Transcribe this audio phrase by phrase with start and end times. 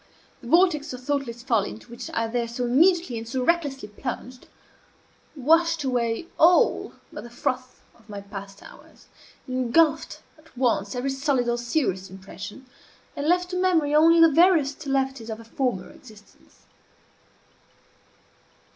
[0.41, 4.47] The vortex of thoughtless folly, into which I there so immediately and so recklessly plunged,
[5.35, 9.05] washed away all but the froth of my past hours,
[9.47, 12.65] engulfed at once every solid or serious impression,
[13.15, 16.65] and left to memory only the veriest levities of a former existence.